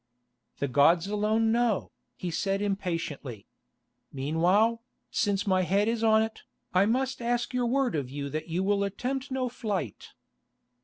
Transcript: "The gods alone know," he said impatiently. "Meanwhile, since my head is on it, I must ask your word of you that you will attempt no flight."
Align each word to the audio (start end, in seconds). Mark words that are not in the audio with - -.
"The 0.57 0.67
gods 0.67 1.05
alone 1.05 1.51
know," 1.51 1.91
he 2.15 2.31
said 2.31 2.59
impatiently. 2.59 3.45
"Meanwhile, 4.11 4.81
since 5.11 5.45
my 5.45 5.61
head 5.61 5.87
is 5.87 6.03
on 6.03 6.23
it, 6.23 6.41
I 6.73 6.87
must 6.87 7.21
ask 7.21 7.53
your 7.53 7.67
word 7.67 7.93
of 7.93 8.09
you 8.09 8.27
that 8.31 8.47
you 8.47 8.63
will 8.63 8.83
attempt 8.83 9.29
no 9.29 9.47
flight." 9.47 10.13